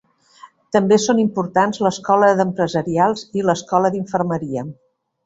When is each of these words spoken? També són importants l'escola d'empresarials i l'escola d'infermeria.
També 0.77 0.97
són 1.01 1.19
importants 1.23 1.81
l'escola 1.87 2.29
d'empresarials 2.39 3.27
i 3.41 3.45
l'escola 3.51 3.93
d'infermeria. 3.97 4.65